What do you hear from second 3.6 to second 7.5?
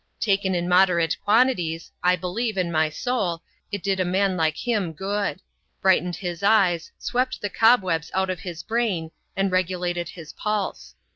it did a man like him good; brightened his eyes, swept